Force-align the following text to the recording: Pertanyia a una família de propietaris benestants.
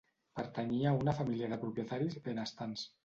Pertanyia 0.37 0.87
a 0.93 0.97
una 1.01 1.15
família 1.19 1.49
de 1.53 1.59
propietaris 1.67 2.17
benestants. 2.31 2.89